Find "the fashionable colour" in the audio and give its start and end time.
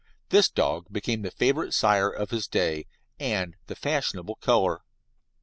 3.67-4.81